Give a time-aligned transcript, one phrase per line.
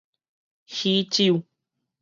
[0.65, 1.43] 喜酒